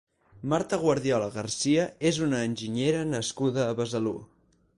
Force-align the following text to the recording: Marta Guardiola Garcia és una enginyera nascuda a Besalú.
Marta 0.53 0.77
Guardiola 0.83 1.27
Garcia 1.35 1.85
és 2.11 2.21
una 2.29 2.41
enginyera 2.49 3.07
nascuda 3.15 3.69
a 3.69 3.79
Besalú. 3.83 4.17